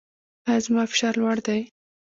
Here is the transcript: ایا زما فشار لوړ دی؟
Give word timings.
ایا 0.47 0.63
زما 0.65 0.83
فشار 0.91 1.13
لوړ 1.21 1.37
دی؟ 1.47 1.59